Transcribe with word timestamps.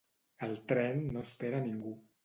El 0.47 0.55
tren 0.73 0.99
no 1.13 1.23
espera 1.29 1.63
a 1.65 1.71
ningú. 1.71 1.99